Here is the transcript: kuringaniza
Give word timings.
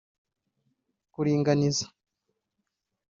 kuringaniza 1.13 1.85